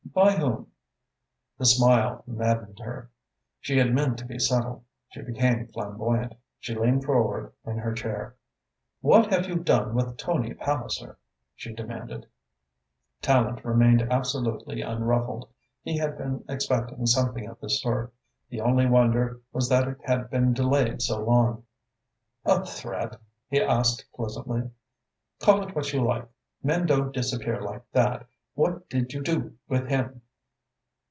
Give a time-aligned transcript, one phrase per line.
[0.13, 0.67] "By whom?"
[1.57, 3.09] The smile maddened her.
[3.61, 4.83] She had meant to be subtle.
[5.07, 6.35] She became flamboyant.
[6.59, 8.35] She leaned forward in her chair.
[8.99, 11.17] "What have you done with Tony Palliser?"
[11.55, 12.27] she demanded.
[13.21, 15.47] Tallente remained absolutely unruffled.
[15.81, 18.13] He had been expecting something of this sort.
[18.49, 21.63] The only wonder was that it had been delayed so long.
[22.43, 23.15] "A threat?"
[23.47, 24.71] he asked pleasantly.
[25.39, 26.27] "Call it what you like.
[26.61, 28.27] Men don't disappear like that.
[28.53, 30.21] What did you do with him?"